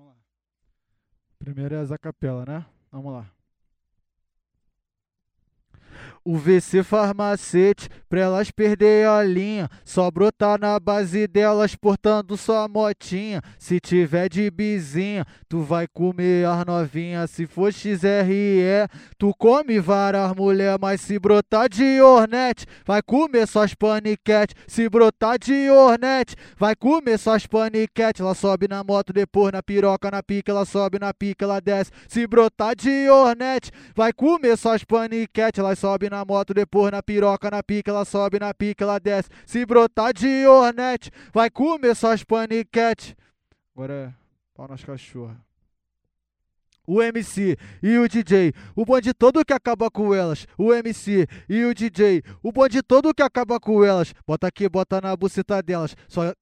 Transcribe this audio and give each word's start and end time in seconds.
Vamos 0.00 0.14
lá. 0.14 0.16
Primeiro 1.38 1.74
é 1.74 1.78
a 1.80 1.98
capela, 1.98 2.46
né? 2.46 2.66
Vamos 2.90 3.12
lá. 3.12 3.30
O 6.22 6.36
VC 6.36 6.82
farmacete, 6.82 7.88
pra 8.06 8.20
elas 8.20 8.50
perder 8.50 9.08
a 9.08 9.22
linha. 9.24 9.70
Só 9.84 10.10
brotar 10.10 10.60
na 10.60 10.78
base 10.78 11.26
delas 11.26 11.74
portando 11.74 12.36
sua 12.36 12.68
motinha. 12.68 13.40
Se 13.58 13.80
tiver 13.80 14.28
de 14.28 14.50
bizinha, 14.50 15.24
tu 15.48 15.60
vai 15.62 15.86
comer 15.88 16.46
as 16.46 16.66
novinhas. 16.66 17.30
Se 17.30 17.46
for 17.46 17.72
XRE, 17.72 18.86
tu 19.16 19.32
come 19.38 19.80
várias 19.80 20.34
mulher. 20.34 20.78
Mas 20.78 21.00
se 21.00 21.18
brotar 21.18 21.70
de 21.70 22.02
ornete, 22.02 22.66
vai 22.84 23.00
comer 23.00 23.48
suas 23.48 23.72
paniquete. 23.74 24.54
Se 24.66 24.90
brotar 24.90 25.38
de 25.38 25.70
ornete, 25.70 26.36
vai 26.58 26.76
comer 26.76 27.18
suas 27.18 27.46
paniquete. 27.46 28.20
Ela 28.20 28.34
sobe 28.34 28.68
na 28.68 28.84
moto, 28.84 29.10
depois 29.10 29.52
na 29.52 29.62
piroca, 29.62 30.10
na 30.10 30.22
pica. 30.22 30.52
Ela 30.52 30.66
sobe 30.66 30.98
na 30.98 31.14
pica, 31.14 31.46
ela 31.46 31.60
desce. 31.60 31.90
Se 32.06 32.26
brotar 32.26 32.76
de 32.76 33.08
ornete, 33.08 33.70
vai 33.94 34.12
comer 34.12 34.58
suas 34.58 34.84
paniquete. 34.84 35.60
Ela 35.60 35.74
sobe 35.74 36.09
na 36.10 36.24
moto, 36.24 36.52
depois 36.52 36.92
na 36.92 37.02
piroca, 37.02 37.50
na 37.50 37.62
pica, 37.62 37.90
ela 37.90 38.04
sobe 38.04 38.38
na 38.38 38.52
pica, 38.52 38.84
ela 38.84 38.98
desce. 38.98 39.30
Se 39.46 39.64
brotar 39.64 40.12
de 40.12 40.46
ornete, 40.46 41.10
vai 41.32 41.48
comer 41.48 41.94
só 41.94 42.12
as 42.12 42.22
paniquete. 42.22 43.16
Agora 43.74 43.94
é 43.94 44.12
pau 44.54 44.68
nas 44.68 44.84
cachorras. 44.84 45.36
O 46.86 47.00
MC 47.00 47.56
e 47.82 47.98
o 47.98 48.08
DJ, 48.08 48.52
o 48.74 48.84
bonde 48.84 49.14
todo 49.14 49.44
que 49.44 49.52
acaba 49.52 49.88
com 49.90 50.12
elas. 50.12 50.46
O 50.58 50.74
MC 50.74 51.26
e 51.48 51.64
o 51.64 51.72
DJ, 51.72 52.22
o 52.42 52.50
bonde 52.50 52.82
todo 52.82 53.14
que 53.14 53.22
acaba 53.22 53.60
com 53.60 53.84
elas. 53.84 54.12
Bota 54.26 54.48
aqui, 54.48 54.68
bota 54.68 55.00
na 55.00 55.14
buceta 55.16 55.62
delas. 55.62 55.94
Só 56.08 56.34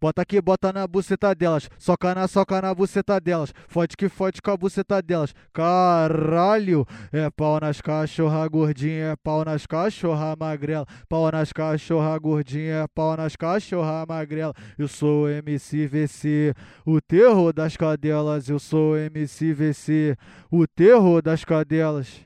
Bota 0.00 0.22
aqui, 0.22 0.40
bota 0.40 0.72
na 0.72 0.86
buceta 0.86 1.34
delas. 1.34 1.68
Soca 1.78 2.14
na, 2.14 2.28
soca 2.28 2.60
na 2.60 2.74
buceta 2.74 3.20
delas. 3.20 3.52
Fode 3.68 3.96
que 3.96 4.08
fode 4.08 4.42
com 4.42 4.50
a 4.50 4.56
buceta 4.56 5.00
delas. 5.00 5.34
Caralho! 5.52 6.86
É 7.12 7.30
pau 7.30 7.58
nas 7.60 7.80
cachorra 7.80 8.46
gordinha, 8.48 9.12
é 9.12 9.16
pau 9.16 9.44
nas 9.44 9.66
cachorra 9.66 10.36
magrela. 10.38 10.86
Pau 11.08 11.30
nas 11.30 11.52
cachorra 11.52 12.18
gordinha, 12.18 12.84
é 12.84 12.86
pau 12.86 13.16
nas 13.16 13.36
cachorra 13.36 14.04
magrela. 14.06 14.54
Eu 14.78 14.88
sou 14.88 15.24
o 15.24 15.28
MC 15.28 15.86
VC, 15.86 16.54
o 16.84 17.00
terror 17.00 17.52
das 17.52 17.76
cadelas. 17.76 18.48
Eu 18.48 18.58
sou 18.58 18.92
o 18.92 18.96
MC 18.96 19.52
VC, 19.52 20.16
o 20.50 20.66
terror 20.66 21.22
das 21.22 21.44
cadelas. 21.44 22.20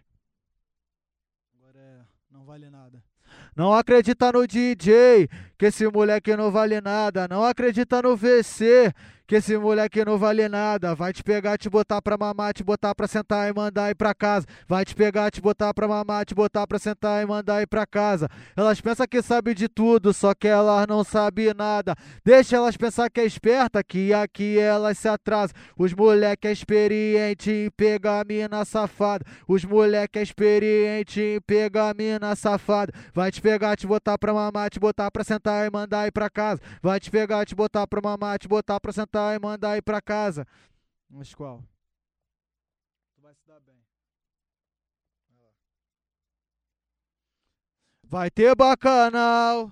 Agora 1.55 1.79
é, 1.79 2.01
não 2.31 2.45
vale 2.45 2.69
nada. 2.70 3.03
Não 3.55 3.73
acredita 3.73 4.31
no 4.31 4.47
DJ, 4.47 5.29
que 5.59 5.67
esse 5.67 5.87
moleque 5.89 6.37
não 6.37 6.51
vale 6.51 6.81
nada. 6.81 7.27
Não 7.28 7.45
acredita 7.45 8.01
no 8.01 8.17
VC, 8.17 8.95
que 9.29 9.34
esse 9.34 9.59
moleque 9.59 10.03
não 10.07 10.17
vale 10.17 10.48
nada. 10.48 10.95
Vai 10.95 11.12
te 11.12 11.23
pegar, 11.23 11.59
te 11.59 11.69
botar 11.69 12.01
pra 12.01 12.17
mamar, 12.17 12.55
te 12.55 12.65
botar 12.65 12.95
pra 12.95 13.07
sentar 13.07 13.47
e 13.47 13.53
mandar 13.53 13.91
ir 13.91 13.95
pra 13.95 14.15
casa. 14.15 14.47
Vai 14.67 14.87
te 14.87 14.95
pegar, 14.95 15.31
te 15.31 15.39
botar 15.39 15.75
pra 15.75 15.87
mamar, 15.87 16.25
te 16.25 16.35
botar 16.35 16.67
pra 16.67 16.79
sentar 16.79 17.23
e 17.23 17.27
mandar 17.27 17.61
ir 17.61 17.67
pra 17.67 17.87
casa. 17.87 18.27
Elas 18.57 18.81
pensam 18.81 19.07
que 19.07 19.20
sabe 19.20 19.53
de 19.53 19.69
tudo, 19.69 20.15
só 20.15 20.33
que 20.35 20.48
elas 20.48 20.87
não 20.87 21.05
sabem 21.05 21.53
nada. 21.53 21.95
Deixa 22.25 22.57
elas 22.57 22.75
pensar 22.79 23.11
que 23.11 23.20
é 23.20 23.27
esperta, 23.27 23.85
que 23.85 24.15
aqui 24.15 24.59
elas 24.59 24.97
se 24.97 25.09
atrasam. 25.09 25.55
Os 25.77 25.92
moleque 25.92 26.48
é 26.48 26.53
experiente 26.53 27.51
em 27.51 27.70
pegar 27.70 28.25
mina 28.25 28.65
safada. 28.65 29.27
Os 29.47 29.63
moleque 29.63 30.19
é 30.19 30.23
experiente 30.23 31.20
em 31.20 31.41
pegar 31.42 31.95
mina 31.95 32.35
safada. 32.35 32.95
Vai 33.13 33.31
te 33.31 33.42
pegar, 33.42 33.77
te 33.77 33.87
botar 33.87 34.17
pra 34.17 34.33
mamar, 34.33 34.70
te 34.70 34.81
botar 34.81 35.11
pra 35.11 35.23
sentar 35.23 35.67
e 35.67 35.70
mandar 35.70 36.07
ir 36.07 36.13
pra 36.13 36.31
casa. 36.31 36.63
Vai 36.83 36.98
te 36.98 37.11
pegar, 37.11 37.45
te 37.45 37.55
botar 37.55 37.87
pra 37.87 38.01
mamar, 38.01 38.39
te 38.39 38.48
botar 38.48 38.81
pra 38.81 38.91
sentar 38.91 39.17
e 39.34 39.38
mandar 39.38 39.77
ir 39.77 39.83
pra 39.83 40.00
casa. 40.00 40.47
Mas 41.08 41.34
qual? 41.34 41.62
Tu 43.14 43.20
vai 43.22 43.34
se 43.34 43.47
dar 43.47 43.61
bem. 43.61 43.83
Vai 48.05 48.30
ter 48.30 48.55
bacanal. 48.55 49.70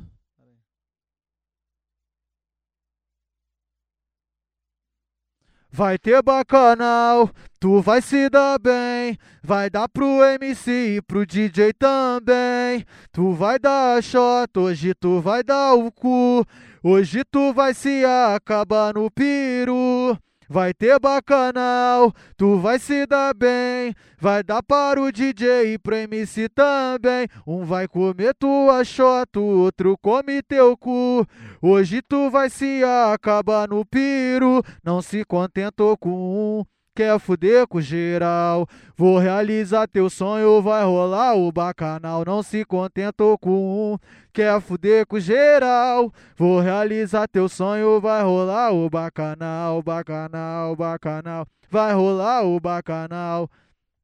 Vai 5.70 5.98
ter 5.98 6.22
bacanal, 6.22 7.30
tu 7.66 7.80
vai 7.80 8.00
se 8.00 8.30
dar 8.30 8.60
bem. 8.60 9.18
Vai 9.42 9.68
dar 9.68 9.88
pro 9.88 10.22
MC 10.22 10.98
e 10.98 11.02
pro 11.02 11.26
DJ 11.26 11.72
também. 11.72 12.84
Tu 13.10 13.32
vai 13.32 13.58
dar 13.58 14.00
shot, 14.00 14.56
hoje 14.56 14.94
tu 14.94 15.20
vai 15.20 15.42
dar 15.42 15.74
o 15.74 15.90
cu. 15.90 16.44
Hoje 16.80 17.24
tu 17.24 17.52
vai 17.52 17.74
se 17.74 18.04
acabar 18.04 18.94
no 18.94 19.10
piru. 19.10 20.16
Vai 20.48 20.72
ter 20.72 21.00
bacanal, 21.00 22.12
tu 22.36 22.56
vai 22.56 22.78
se 22.78 23.04
dar 23.04 23.34
bem. 23.34 23.92
Vai 24.16 24.44
dar 24.44 24.62
para 24.62 25.02
o 25.02 25.10
DJ 25.10 25.74
e 25.74 25.76
pro 25.76 25.96
MC 25.96 26.48
também. 26.48 27.26
Um 27.44 27.64
vai 27.64 27.88
comer 27.88 28.32
tua 28.38 28.84
xota, 28.84 29.40
outro 29.40 29.98
come 29.98 30.40
teu 30.40 30.76
cu. 30.76 31.26
Hoje 31.60 32.00
tu 32.00 32.30
vai 32.30 32.48
se 32.48 32.84
acabar 33.12 33.68
no 33.68 33.84
piru. 33.84 34.62
Não 34.84 35.02
se 35.02 35.24
contentou 35.24 35.96
com 35.98 36.60
um 36.60 36.75
quer 36.96 37.18
fuder 37.20 37.66
com 37.66 37.78
geral. 37.78 38.66
Vou 38.96 39.18
realizar 39.18 39.86
teu 39.86 40.08
sonho, 40.08 40.62
vai 40.62 40.82
rolar 40.82 41.34
o 41.34 41.52
bacanal. 41.52 42.24
Não 42.24 42.42
se 42.42 42.64
contentou 42.64 43.36
com 43.36 43.92
um, 43.92 43.98
quer 44.32 44.58
fuder 44.62 45.06
com 45.06 45.20
geral. 45.20 46.10
Vou 46.34 46.58
realizar 46.58 47.28
teu 47.28 47.50
sonho, 47.50 48.00
vai 48.00 48.22
rolar 48.22 48.72
o 48.72 48.88
bacanal, 48.88 49.82
bacanal, 49.82 50.74
bacanal. 50.74 51.46
Vai 51.70 51.92
rolar 51.92 52.44
o 52.44 52.58
bacanal. 52.58 53.50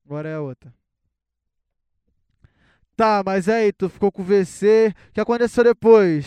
Agora 0.05 0.29
é 0.29 0.39
outra. 0.39 0.73
Tá, 2.95 3.23
mas 3.25 3.49
aí, 3.49 3.73
tu 3.73 3.89
ficou 3.89 4.13
com 4.13 4.21
o 4.21 4.25
VC. 4.25 4.95
O 5.09 5.13
que 5.15 5.21
aconteceu 5.21 5.65
depois? 5.65 6.27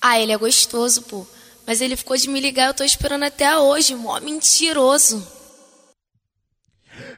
Ah, 0.00 0.20
ele 0.20 0.30
é 0.30 0.38
gostoso, 0.38 1.02
pô. 1.02 1.26
Mas 1.66 1.80
ele 1.80 1.96
ficou 1.96 2.16
de 2.16 2.28
me 2.28 2.40
ligar, 2.40 2.68
eu 2.68 2.74
tô 2.74 2.84
esperando 2.84 3.24
até 3.24 3.58
hoje, 3.58 3.96
mó 3.96 4.20
mentiroso. 4.20 5.39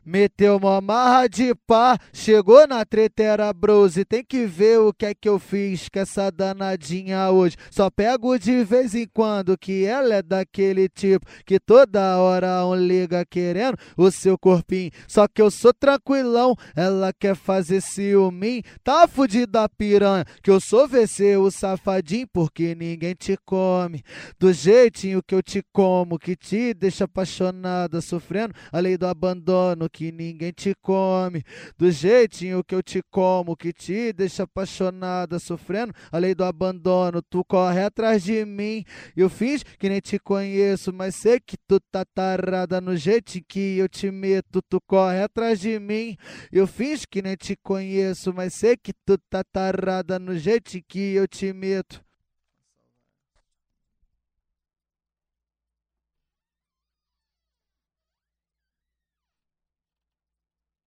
Meteu 0.05 0.57
uma 0.57 0.81
marra 0.81 1.29
de 1.29 1.55
pá, 1.65 1.97
chegou 2.13 2.67
na 2.67 2.85
treta 2.85 3.23
era 3.23 3.53
brose. 3.53 4.05
Tem 4.05 4.25
que 4.25 4.47
ver 4.47 4.81
o 4.81 4.93
que 4.93 5.07
é 5.07 5.15
que 5.15 5.29
eu 5.29 5.39
fiz 5.39 5.89
com 5.89 6.01
essa 6.01 6.29
danadinha 6.29 7.31
hoje. 7.31 7.57
Só 7.71 7.89
pego 7.89 8.37
de 8.37 8.65
vez 8.65 8.97
em 8.97 9.07
quando 9.07 9.57
que 9.57 9.85
ela 9.85 10.17
é 10.17 10.23
daquele 10.23 10.89
tipo 10.89 11.25
que 11.47 11.61
toda 11.61 12.19
hora 12.19 12.67
um 12.67 12.75
liga 12.75 13.25
querendo 13.25 13.79
o 13.97 14.11
seu 14.11 14.37
corpinho. 14.37 14.91
Só 15.07 15.29
que 15.29 15.41
eu 15.41 15.53
sou 15.53 15.73
tranquilão, 15.73 16.57
ela 16.75 17.13
quer 17.13 17.37
fazer 17.37 17.81
ciúme. 17.81 18.65
Tá 18.83 19.07
fudida 19.07 19.69
piranha, 19.69 20.25
que 20.43 20.51
eu 20.51 20.61
sou 20.61 20.89
VC, 20.89 21.37
o 21.37 21.49
safadinho, 21.49 22.27
porque 22.33 22.75
ninguém 22.75 23.15
te 23.15 23.37
come. 23.45 24.03
Do 24.37 24.53
jeitinho 24.53 25.23
que 25.23 25.34
eu 25.34 25.43
te 25.43 25.63
como, 25.73 26.19
que 26.19 26.34
te 26.34 26.75
deixa 26.75 27.05
apaixonada, 27.05 28.01
sofrendo 28.01 28.53
a 28.73 28.81
lei 28.81 28.99
do 28.99 29.07
abandono 29.07 29.89
que 29.92 30.10
ninguém 30.10 30.53
te 30.53 30.75
come, 30.80 31.44
do 31.76 31.91
jeitinho 31.91 32.64
que 32.64 32.75
eu 32.75 32.82
te 32.82 33.03
como, 33.10 33.56
que 33.56 33.72
te 33.72 34.12
deixa 34.12 34.44
apaixonada, 34.44 35.38
sofrendo 35.38 35.92
a 36.10 36.19
lei 36.19 36.34
do 36.34 36.44
abandono. 36.44 37.22
Tu 37.22 37.44
corre 37.44 37.82
atrás 37.82 38.22
de 38.25 38.44
mim, 38.44 38.84
eu 39.16 39.28
fiz 39.28 39.62
que 39.62 39.88
nem 39.88 40.00
te 40.00 40.19
conheço, 40.19 40.92
mas 40.92 41.14
sei 41.14 41.38
que 41.38 41.56
tu 41.56 41.78
tá 41.78 42.04
tarada 42.04 42.80
no 42.80 42.97
jeito 42.97 43.38
que 43.47 43.76
eu 43.76 43.88
te 43.88 44.10
meto. 44.10 44.62
Tu 44.62 44.80
corre 44.80 45.22
atrás 45.22 45.60
de 45.60 45.78
mim, 45.78 46.16
eu 46.50 46.66
fiz 46.66 47.04
que 47.04 47.20
nem 47.20 47.36
te 47.36 47.56
conheço, 47.56 48.32
mas 48.32 48.54
sei 48.54 48.76
que 48.76 48.92
tu 49.04 49.19
tá 49.28 49.44
tarada 49.44 50.19
no 50.19 50.36
jeito 50.36 50.80
que 50.88 51.14
eu 51.14 51.28
te 51.28 51.53
meto. 51.53 52.03